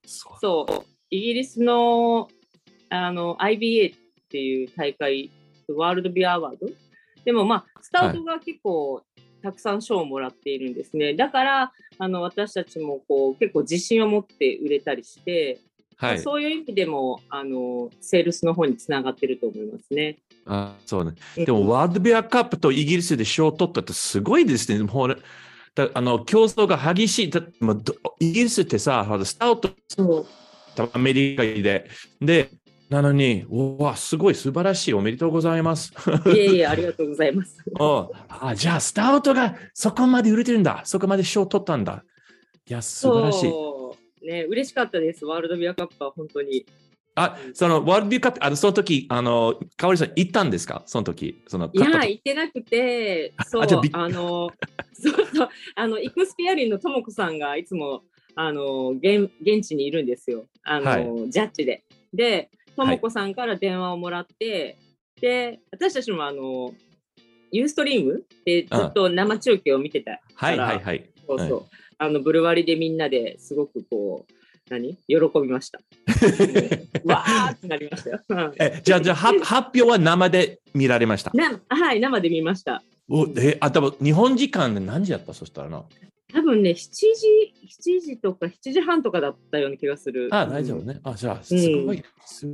[0.06, 2.30] そうイギリスの
[2.90, 3.98] あの IBA っ
[4.30, 5.32] ていう大会、
[5.68, 6.68] ワールドビアアワード。
[7.26, 9.02] でもまあ、スタウトが結構
[9.42, 11.14] たくさん賞をもらっているんですね。
[11.14, 15.60] だから、あの私たちもこう結構自信を持って売れたりして、
[15.98, 16.20] はい。
[16.20, 20.18] そういう意味でもあのセールスの方につながってると思いますね。
[20.46, 21.14] あそうね。
[21.38, 24.86] うんでも、ワールドビアカップとイギリスで賞を取ったってすごいですね。
[25.76, 27.30] だあの競争が激しい。
[27.30, 27.82] だも
[28.20, 29.70] イギリスってさ、スタウト
[30.94, 31.90] アメリカで、
[32.22, 32.50] で、
[32.90, 34.94] なのに、うわ、すごい素晴らしい。
[34.94, 35.92] おめでとうございます。
[36.28, 37.58] いえいえ、ありがとうございます。
[37.80, 40.82] おあじゃあ、スタウトがそこまで売れてるんだ。
[40.86, 42.04] そこまで賞を取ったんだ。
[42.68, 44.26] いや、素晴らしい。
[44.26, 45.26] ね、嬉しかったです。
[45.26, 46.66] ワールドビアカップは本当に。
[47.16, 50.84] あ、そのワールドビューカップ、あの、その時、あの、かおりさん行ったんですか？
[50.86, 51.42] その時。
[51.48, 54.52] その、いや、行ってなくて、 そう、ああの、
[54.94, 58.04] そうそう、あの、イクスピアリンのともこさんがいつも、
[58.36, 60.46] あの、現現地にいるんですよ。
[60.64, 61.84] あの、はいジャッジで。
[62.14, 64.76] で、ともこさんから電話をもらって、
[65.22, 66.74] で、私たちもあの、
[67.52, 68.26] ユーストリーム？
[68.44, 71.10] でずっと生中継を見てたはいからはいはい。
[71.26, 71.66] そうそう。
[71.98, 74.34] あの、ブルワリでみんなですごくこう、
[74.70, 74.98] 何？
[75.08, 75.80] 喜びました。
[77.06, 78.20] わーってなりましたよ。
[78.30, 81.32] うんえ、じゃあ、じゃあ、は発表は生で見られました？
[81.34, 82.82] なはい、生で見ました。
[83.08, 85.34] おえ、あ、多分日本時間で何時やった？
[85.34, 85.84] そしたらな。
[86.34, 87.54] 多分ね、7時、
[87.94, 90.30] 7時とか7時半とかだったような気がする。
[90.32, 91.00] あ、大丈夫ね。
[91.04, 92.04] あ、じゃあ、すうんごい。
[92.26, 92.48] す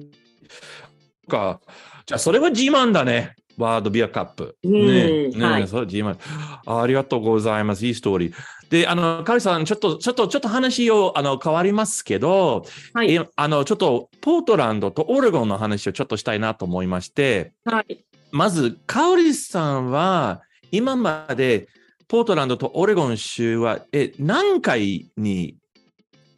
[1.27, 1.61] か。
[2.05, 3.35] じゃあ、それは自慢だね。
[3.57, 4.55] ワールドビアカップ。
[4.63, 6.17] うんねね、はいそれ自慢
[6.65, 6.81] あ。
[6.81, 7.85] ありがとうございます。
[7.85, 8.33] いいストーリー。
[8.69, 13.13] で、あの、カリさん、ちょっと、ちょっと、ちょっと話を、あの、変わりますけど、はい。
[13.13, 17.97] えあの、ちょっと、ポートランドとオレゴンの話をちょっとしたいなと思いまして、はい。
[18.31, 21.67] まず、カオリさんは、今まで、
[22.07, 25.57] ポートランドとオレゴン州は、え、何回に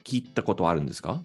[0.04, 1.24] 聞いたことあるんですか？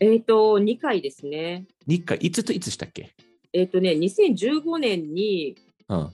[0.00, 1.64] えっ、と、2回ですね。
[1.88, 3.14] ?2 回、いつといつしたっけ？
[3.52, 5.56] えっ、とね、2015年に
[5.88, 6.10] うん。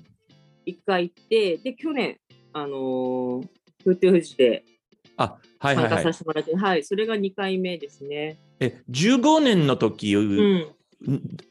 [0.67, 2.19] 1回行って、で、去年、
[2.53, 3.49] あのー、
[3.85, 4.65] フーテーフジで
[5.17, 6.13] あ、はいはいはい参加さ。
[6.13, 8.39] せてもらって、はい、それが2回目ですね。
[8.61, 10.75] え、15年の時うん。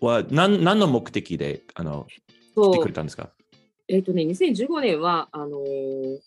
[0.01, 2.05] は何何の目的であの
[2.53, 3.31] 来てくれたんですか？
[3.87, 6.19] えっ、とね、2015年は、あのー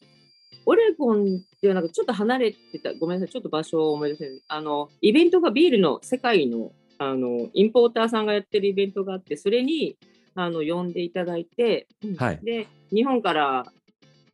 [0.67, 4.43] オレゴンではなくちょっと離れてた、ごめんなさい、ちょっと場所を思い出せない。
[4.49, 9.97] あの、イベントがビールの世界の、あの、インポーターさんがやってるイベントがあって、それに、
[10.35, 13.65] あの、呼んでいただいて、うんはいで、日本から、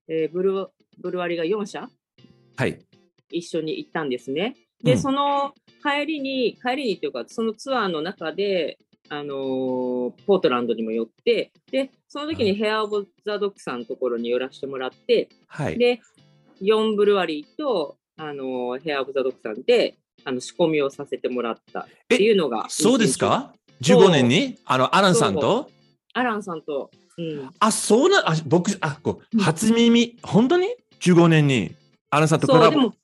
[0.08, 1.88] えーブル、ブルワリが4社
[2.56, 2.80] はい。
[3.30, 4.56] 一緒に行ったんですね。
[4.82, 8.78] で、うんその帰りに、帰りにっていうか、そのツアーの中で、
[9.10, 15.78] あのーポートランドにも寄って、で、その時にヘア・オブ・ザ・ドッグさんのところに寄らせてもらって、はい。
[15.78, 16.00] で、
[16.60, 23.54] 4ブルワリーと、あのーヘア・オブ・ザ・ドッグさんで、あの仕込みをさせてもらったっていうのが、そうですか？
[23.80, 24.58] そう ?15 年に？
[24.64, 25.70] あの、アランさんと？
[26.14, 30.66] アランさんと、うん、あ、そうな、あ僕、あ、こううん初耳、本当に
[31.00, 31.76] ?15 年に？
[32.10, 32.72] アランさんとコそう、ラボ？
[32.72, 32.94] でも、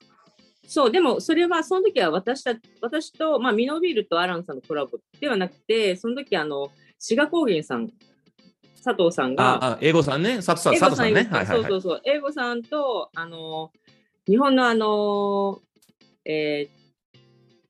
[0.66, 7.88] そう、でも、それは、その時は私た、私と、まあ、ミノビールとアランさんのコラボではなくて、その時、あの、志賀高原さん、
[8.82, 11.28] 佐藤さんが、あ、あ英語さんね、佐藤さん、佐藤さんね？
[11.30, 11.60] はいはい。
[11.60, 13.70] そうそうそう、英語さんと、あの、
[14.26, 15.60] 日本のあの、
[16.24, 16.81] えー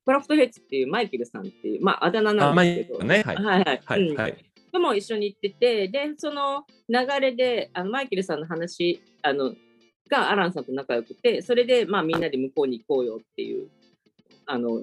[0.04, 3.22] クラフトヘッズっていうマイケルさんっていう、まあ、あだ名なんですけど、ね。
[3.24, 3.36] はい。
[3.36, 4.00] はいはい。
[4.00, 4.44] うんはいはい。
[4.72, 9.54] とも一緒に行ってて、で、その流れで、あのマイケルさんの話あの
[10.10, 13.68] がアランさんと仲良くて、それで、まあ、みんなで向こうに行こうよっていう、
[14.46, 14.82] あの、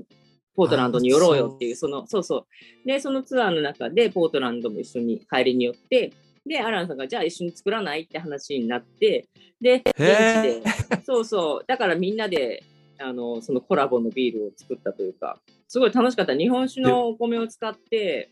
[0.55, 2.45] ポートランドに寄ろうよっていう、その、そうそ
[2.83, 2.87] う。
[2.87, 6.11] で、そのツアーの中で、ポートランドも一緒に帰りに寄って、
[6.45, 9.27] で、アランさんが、じゃあ一緒に作らないって話になって、
[9.61, 10.63] で、現地へで、
[11.03, 12.63] そうそう、だからみんなで、
[12.99, 16.35] あの、そのコラボのビールを作ったというか、すごい楽しかった。
[16.35, 18.29] 日本酒のお米を使って、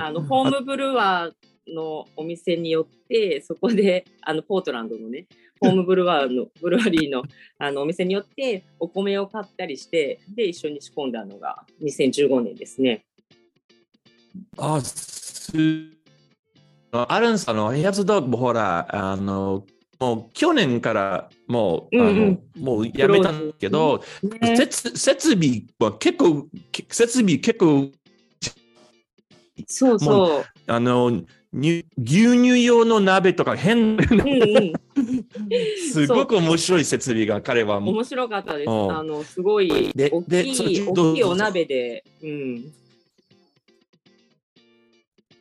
[0.00, 5.26] あのホームブルワーのお店によって、そこであのポートランドのね、
[5.60, 7.24] ホームブルワーの ブルワリーの
[7.58, 13.04] あのお店によってお米を買ったりして、で、一緒に仕込んだのが2015年ですね。
[14.56, 15.52] あ、す
[16.92, 19.64] アランさんのヘアズドッグもほら、あの、
[20.00, 22.62] もう去年からもう、うんうん。
[22.62, 24.02] もうやめたんだけど、
[24.40, 24.56] ね。
[24.56, 27.90] 設設備は結構、け設備結構、
[29.66, 30.44] そうそう。
[30.66, 31.22] あの、
[31.54, 34.72] に牛乳用の鍋とか変、うんうん、
[35.92, 37.76] すごく面白い設備が彼は。
[37.78, 38.70] 面白かったです。
[38.70, 38.96] うん。
[38.96, 42.64] あのすごいで大きい大きいお鍋で、うん、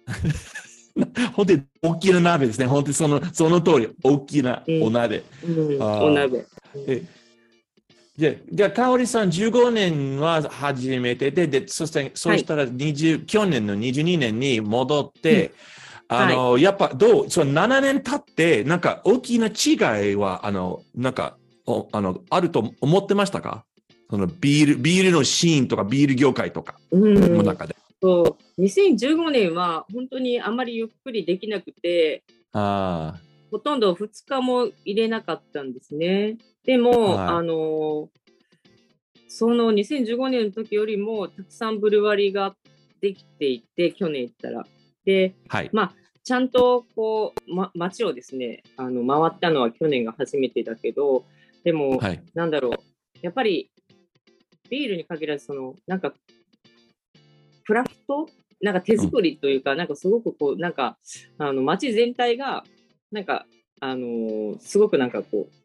[1.34, 2.66] 本当に大きな鍋ですね。
[2.66, 5.24] 本当にそのその通り、大きなお鍋。
[5.44, 6.46] うん、あーお鍋。
[6.88, 7.04] え
[8.16, 15.52] じゃあ、じゃあ、かおりさん、15年は初めてで、でそして、そうしたら20、去年の22年に戻って、
[16.08, 23.66] あの、やっぱ、どう、その7年経って、なんか大きな違いは、あの、なんか、おあの、あると思ってましたか？
[24.12, 27.76] そのビール、ビールのシーンとか、ビール業界とかうんの中で。
[28.04, 33.16] そう2015年は本当にあまりゆっくりできなくて、あ
[33.50, 36.38] ほとんど2日も入れなかったんですね。
[36.66, 38.10] でも、はいあの
[39.30, 42.56] その2015年の時よりもたくさんブルワリーが
[43.00, 44.66] できていて、去年行ったら。
[45.06, 45.72] で、あ、はい。
[46.26, 51.24] ちゃんとこう、ま、街をですね、あの回ったのは去年が初めてだけど、
[51.64, 52.22] でも、はい。
[52.34, 52.74] なんだろう、
[53.22, 53.72] やっぱり
[54.70, 56.14] ビールに限らず、その、なんか、
[57.66, 58.28] クラフト？
[58.62, 60.98] なんか手作りというか、なんかすごくこう、なんか、
[61.38, 62.64] あの、街全体が、
[63.12, 63.46] なんか、
[63.82, 65.63] あのーすごくなんかこう、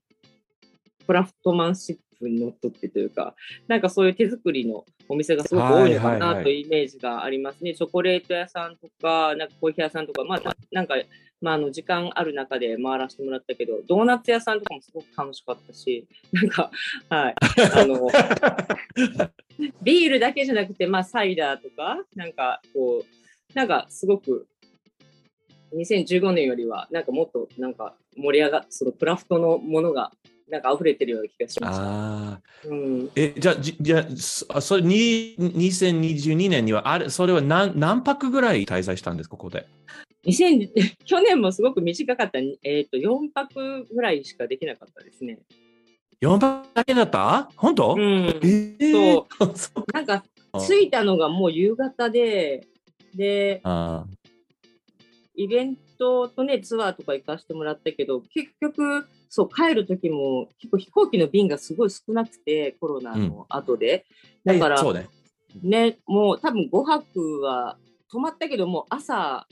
[1.09, 3.35] クラフトマンシップにのっとってというか、
[3.67, 7.75] なんかそういう手作りのお店がすごく多いのかないというイメージがありますね。
[7.75, 10.97] チョコレート屋さんとか、なんかコーヒー屋さんとか、まあ、なんか、
[11.41, 16.71] まあ、あの時間ある中で回らせてもらったけど、ドーナツ屋さんとかもすごく楽しかったし、なんか、
[17.09, 17.35] はい、
[17.73, 18.11] あの、
[19.83, 24.47] ビールだけじゃなくて、まあ、サイダーとか、なんか、こう、なんか、すごく、
[25.75, 30.13] 2015年よりは、なんかもっと、なんか、盛り上がって、そのクラフトのものが、
[30.51, 31.83] なんか溢れてるような気がしました。
[31.83, 32.41] ああ。
[32.65, 34.07] うん、え、じゃあ、じじゃ
[34.49, 39.67] あ、それに、2022年には、あれ、それは何何泊ぐらい滞在したんですか、ここで
[40.25, 45.39] ？2000 去年もすごく短かった、えっ、と、4泊ぐらいしかできなかったですね。
[46.21, 47.51] 4泊だけだった？
[47.57, 48.27] 本当、うん。
[48.27, 49.27] えー、そ
[49.77, 52.67] う なんか、あ着いたのがもう夕方で、
[53.15, 54.07] で、あ
[55.35, 64.07] イベントとね、ツアーとか行かせてもらったけど、結局、そう、帰る時も、結構飛行機の便がすごい少なくて、コロナの後で。
[64.47, 65.09] ーだからね。
[65.63, 67.79] ね、もう多分5泊は
[68.11, 69.47] 泊まったけど、もう朝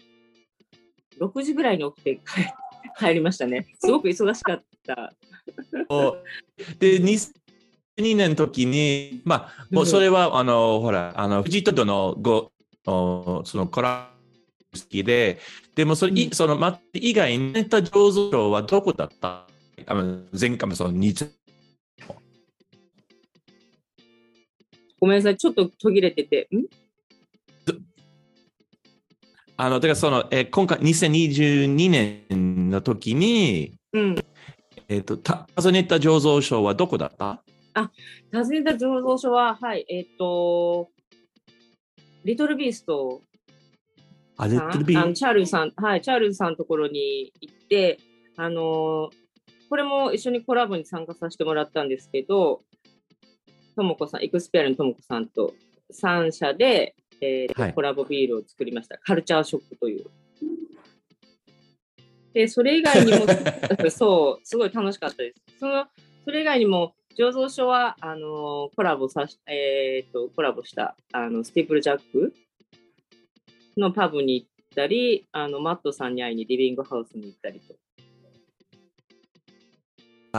[1.18, 2.22] 6時ぐらいに起きて帰
[3.07, 3.66] 帰りましたね。
[3.81, 5.12] すごく忙しかった。
[5.89, 6.16] お
[6.79, 7.14] で、に
[7.99, 12.53] 2年の時に、まあ、もうそれは、あの、ほら、あの、藤戸のご、
[12.87, 14.12] おそのコラ
[14.74, 15.39] 好きで、
[15.74, 19.47] でもそれ、いその、ま、以外にネタ醸造所はどこだった？
[19.85, 21.29] あの前回もその2
[24.99, 26.49] ごめんなさい、ちょっと途切れてて。
[26.55, 26.64] ん？
[29.59, 34.16] あの、だからその、えー今回2022年の時に、うん。
[34.89, 37.43] えっ、と、た訪ねた醸造所はどこだった？
[38.33, 40.89] 訪ねた醸造所は、はい、えっ、と、
[42.24, 43.20] リトルビースト
[44.39, 44.70] あ、レさん？
[44.70, 47.99] ッドビーあのチャールズさん、はい、チャールズさんのところに行って、
[48.37, 49.26] あのー
[49.68, 52.62] これも一緒にコラボに参加させてもらったんですけど、
[53.76, 55.54] ともこさん、エクスペアリのともこさんと
[55.92, 58.98] 3社で、えーとはいコラボビールを作りました。
[58.98, 60.06] カルチャーショックという。
[62.32, 63.26] で、それ以外にも、
[63.90, 65.58] そう、すごい楽しかったです。
[65.58, 65.86] その、
[66.24, 72.34] それ以外にも、醸造所は、あのーコラボさし、えっ、と、コラボした、あの、スティープルジャック
[73.78, 77.74] のパブに行ったり、あの、マットさんに会いにリビングハウスに行ったりと。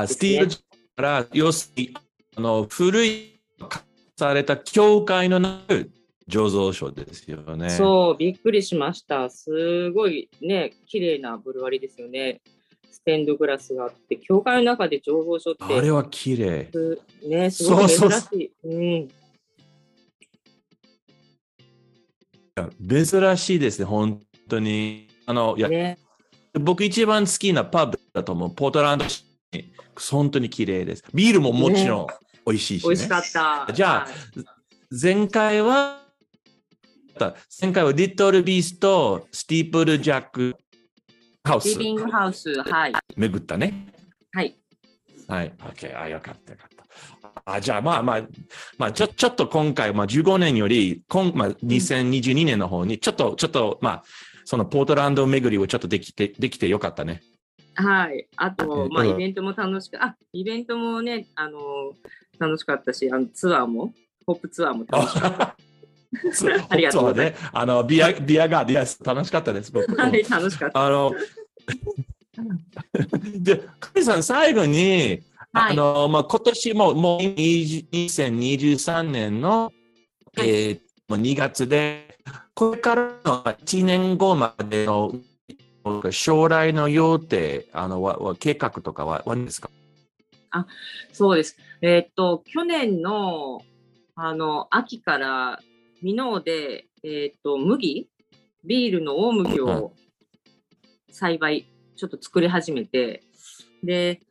[0.01, 1.93] あスティーブ・ジョブズから、要するに、
[2.35, 3.39] あの、古い、
[4.17, 5.91] された教会のなる
[6.29, 7.69] 醸造所ですよね。
[7.69, 9.29] そう、びっくりしました。
[9.29, 12.41] すごいね、綺麗なブルワリーですよね。
[12.91, 16.69] ステンドグラスがあって、教会の中で醸造所って、あれは綺麗。
[16.71, 18.51] すね、すごく珍そうそうしい。
[18.63, 19.07] うん。
[23.05, 24.19] 珍しいですね、本
[24.49, 25.07] 当に。
[25.27, 25.99] あの、いや、ね、
[26.53, 28.55] 僕一番好きなパブだと思う。
[28.55, 29.26] ポートランド市
[30.11, 31.03] 本当に綺麗です。
[31.13, 32.07] ビールももちろん
[32.45, 33.73] 美味しいし、ね美味しかった。
[33.73, 34.57] じゃあはい
[34.89, 35.99] 前回は、
[37.61, 40.55] 前回はリトルビースとスティープルジャック
[41.43, 42.93] ハウスリビングハウス、はい。
[43.17, 43.87] 巡ったね。
[44.31, 44.57] はい。
[45.27, 45.53] はい。
[45.59, 45.99] OK。
[45.99, 47.51] あ、よかったよかった。
[47.53, 48.21] あじゃあまあまあ、
[48.77, 54.03] まあちょちょっと今回、まあ15年より、今まあ、2022年の方に、ちょっと、ちょっと、まあ、
[54.45, 57.21] そのポートランド巡りをちょっとできて、できてよかったね。
[57.77, 58.27] はい。
[58.35, 61.59] あと、まあ、うんイベントも楽しく、あ、イベントもね、あの
[62.39, 63.93] 楽しかったし、あのツアーも、
[64.25, 65.55] ホップツアーも楽しかった。
[66.69, 67.49] ありがとうございそうね。
[67.53, 69.93] あの、ビア、ビアガーディアス、楽しかったです、僕。
[69.95, 70.85] はい、楽しかった。
[70.85, 71.13] あの、
[73.37, 75.21] で、クリさん、最後に、
[75.53, 79.71] はいあの、まあ、今年も、もう20 2023年の、
[80.37, 82.17] えーもう2月で、
[82.53, 85.13] これからの1年後までの
[86.11, 89.69] 将来の予定、あの、はは計画とかは、は何ですか？
[91.13, 91.57] そうです。
[91.81, 93.61] えーっと、去年の、
[94.15, 95.59] あの、秋から、
[96.01, 98.07] ミノーで、えーっと、麦
[98.63, 99.93] ビールの大麦うんを
[101.11, 101.65] 栽培、
[101.95, 103.23] ちょっと作り始めて、
[103.83, 104.21] で、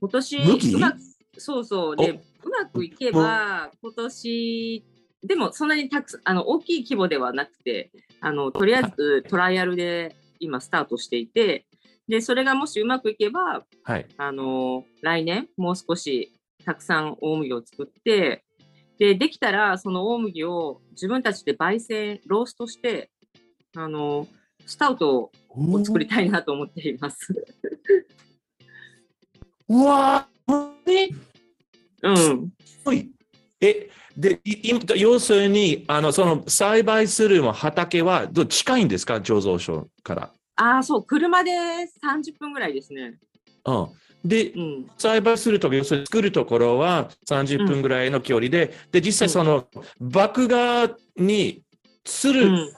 [0.00, 0.74] 今年、麦？
[0.74, 0.98] うまく、
[1.38, 4.84] そうそう、で、うまくいけば、今年、
[5.24, 11.66] でもそんなにたくさん、あの、大きい規模ではなくて、あの、とりあえずトライアルで今スタートしていて、
[12.08, 14.06] で、それがもしうまくいけば、はい。
[14.16, 16.32] あの来年もう少し
[16.64, 18.44] たくさん大麦を作って、
[18.98, 23.10] で、できたらその大麦を自分たちで焙煎、ローストして、
[23.76, 24.26] あの
[24.66, 27.34] スタウトを作りたいなと思っています。
[29.68, 31.08] うわー、え
[32.02, 32.52] うん。
[32.64, 33.10] すごい。
[33.60, 34.40] え、で、
[34.96, 39.14] 要するに、あの、その栽培する畑はど近いんですか？
[39.16, 40.32] 醸造所から。
[40.56, 41.50] ああ、そう、車で
[42.02, 43.18] 30分ぐらいですね。
[43.64, 43.88] うん。
[44.24, 44.86] でう、ん。
[44.96, 49.66] 栽培するとき、要するに作るところは30分ぐらいの距離で、で、実際その、
[49.98, 51.62] 麦芽に
[52.04, 52.72] すうるん。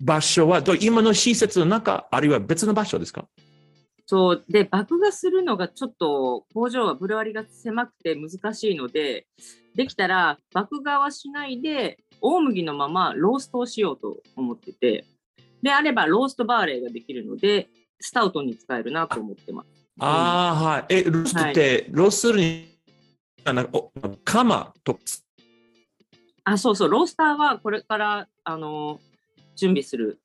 [0.00, 3.26] 場所は、ど今の施設の中、あるいは別の場所ですか？
[4.06, 4.44] そう。
[4.48, 9.26] で、麦芽するのがちょっと工場はブルワリが狭くて難しいので、
[9.74, 15.04] できたら麦芽はしないで、大麦のままローストをしようと思ってて、
[15.60, 17.68] であればローストバーレーができるので、
[18.00, 19.68] スタウトに使えるなと思ってます。
[19.98, 20.84] ああ、はい。
[20.90, 22.68] え、ローストって、ローストするに、
[23.44, 23.90] あなんかお
[24.24, 24.98] 釜と、
[26.44, 29.00] あ、そうそう、ロースターはこれから、あの
[29.56, 30.20] 準備する。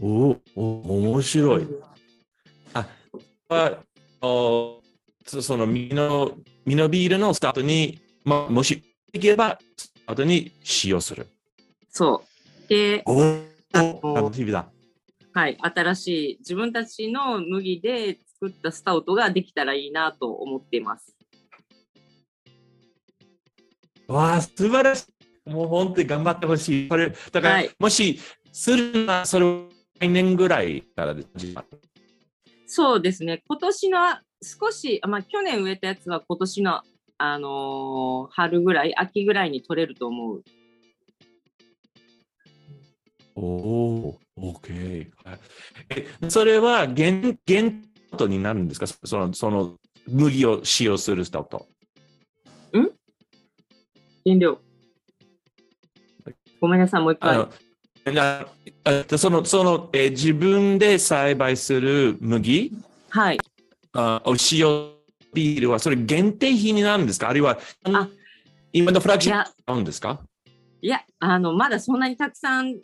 [0.00, 1.62] おお、面白い。
[1.62, 1.84] うん
[3.48, 3.78] は、
[4.22, 4.82] お
[5.26, 6.32] そそのミノ、
[6.64, 8.82] ミノビールのスタートに、まあ、もし
[9.12, 11.28] できれば、スタートに使用する。
[11.90, 12.24] そ
[12.64, 12.68] う。
[12.68, 13.22] で、お
[13.72, 14.70] あお、楽しみだ。
[15.32, 21.16] はい、新しい自分たちの麦で作ったスタウトができたらいいなと思っています。
[24.06, 25.06] わあ、素晴らし
[25.46, 25.50] い。
[25.50, 26.88] もう本当に頑張ってほしい。
[26.88, 28.18] それ、だから、はいもし、
[28.52, 29.46] するなら、それ
[30.08, 31.28] 年ぐらいからです。
[32.66, 33.42] そうですね。
[33.46, 33.98] 今年の
[34.42, 36.82] 少し、あまあ、去年植えたやつは今年の、
[37.18, 40.42] あのー春ぐらい、秋ぐらいに取れると思う。
[43.36, 45.10] おお、OK。
[45.24, 45.38] はい
[45.90, 47.72] え、それは原、原
[48.16, 48.86] 糖になるんですか？
[48.86, 49.76] その、その、
[50.06, 51.66] 麦を使用する人と。
[54.26, 54.58] 原料。
[56.60, 57.46] ごめんなさい、もう一回。
[59.18, 62.72] その、その、えー自分で栽培する麦
[63.10, 63.38] はい。
[63.94, 64.90] あを使用
[65.32, 67.28] ビールは、それ限定品になるんですか？
[67.28, 68.08] あるいは、あ
[68.72, 70.20] 今のフラッグシップ、買うんですか？
[70.82, 72.74] いや、あの、まだそんなにたくさん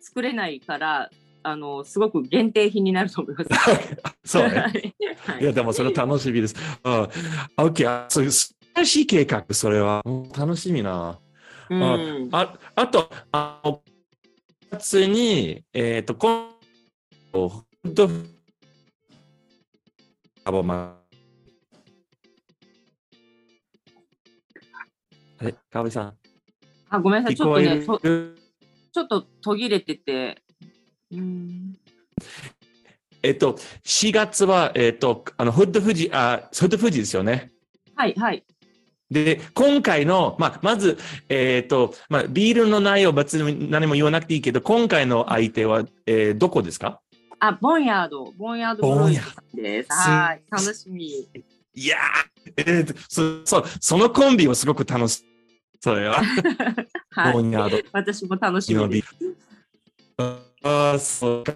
[0.00, 1.10] 作れないから、
[1.42, 3.50] あの、すごく限定品になると思います。
[4.24, 4.48] そうね。
[4.48, 6.54] はいはいいや、でもそれ楽しみです。
[6.82, 7.08] あ、
[7.56, 7.88] OK。
[7.88, 10.02] あそういう素晴らしい計画、それは。
[10.04, 11.18] うん楽しみな。
[11.70, 12.28] うん。
[12.32, 13.82] ああと、あの、
[14.70, 16.50] 月に、えっ、と、今
[17.32, 18.08] 度、フード、
[25.38, 26.14] あれ、かおりさん、
[26.90, 27.36] あ、ごめんなさい。
[27.36, 27.84] ちょっとね、
[28.92, 30.42] ちょっと途切れてて。
[31.12, 31.76] うん。
[33.22, 33.54] えっと、
[33.84, 37.50] 4月は、えっと、あの、フッド富士、あ、フッド富士ですよね。
[37.94, 38.44] はい、はい。
[39.10, 40.96] で、今回の、まあ、まず、
[41.28, 47.00] えっ、と、まあ、ビールの内容別に何も言わなくていいけど、今回の相手は、えーどこですか？
[47.40, 48.82] あ、ボンヤード、ボンヤード。
[48.82, 50.42] ボンヤードはい。
[50.50, 51.06] 楽しみ。
[51.74, 52.94] いやー、えーと
[53.44, 55.24] そ、そ、そのコンビはすごく楽しい。
[55.80, 56.22] それは、
[57.10, 57.32] はい。
[57.32, 59.16] ボンヤード、私も楽しみです。
[60.18, 61.54] ああ、そうか。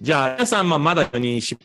[0.00, 1.56] じゃあ、皆さんはまだにし、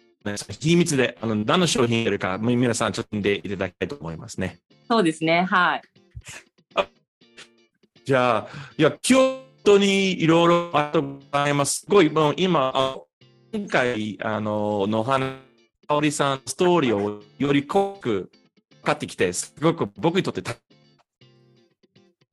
[0.60, 4.60] 秘密で、あの、何の商品やるか、皆さんちょっと見ていただきたいと思いますね。
[4.90, 5.44] そうですね。
[5.44, 5.82] はい。
[8.04, 11.82] じゃあ、いや、京都にいろいろあとうございます。
[11.82, 12.98] すごい、もう今、あ
[13.54, 15.36] 今回、あの、の話、
[15.88, 18.32] かおりさん、ストーリーをより濃く
[18.78, 20.56] 分かってきて、すごく僕にとってた、い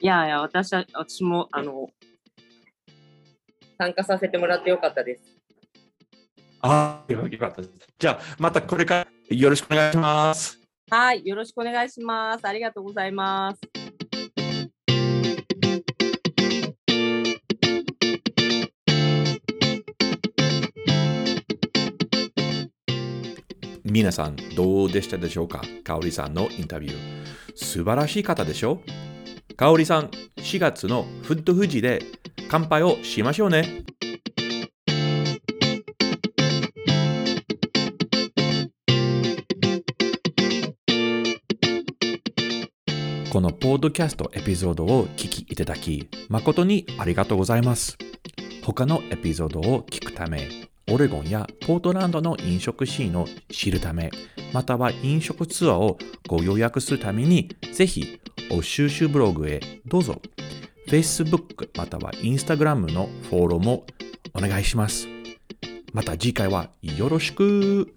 [0.00, 1.90] やいや、私は、私も、あの、
[3.76, 5.22] 参加させてもらってよかったです。
[6.62, 7.70] ああ、よかったです。
[7.98, 10.65] じゃあ、またこれからよろしくお願いします。
[10.88, 11.26] はい。
[11.26, 12.46] よろしくお願いします。
[12.46, 13.60] ありがとうございます。
[23.84, 25.62] 皆さん、どうでしたでしょうか？
[25.82, 26.96] かおりさんのインタビュー。
[27.56, 28.80] 素晴らしい方でしょ？
[29.56, 32.00] かおりさん、4月のフッド富士で
[32.48, 33.82] 乾杯をしましょうね。
[43.36, 47.98] このポッドキャストエピソードを聞きいただき、誠にありがとうございます。
[48.64, 50.48] 他のエピソードを聞くため、
[50.90, 54.10] オレゴンやポートランドの飲食シーンを知るため、
[54.54, 58.18] または飲食ツアーをご予約するために、ぜひ、
[58.50, 60.22] お収集ブログへどうぞ。
[60.88, 63.84] Facebook または Instagram のフォローも
[64.32, 65.08] お願いします。
[65.92, 67.94] また次回はよろしく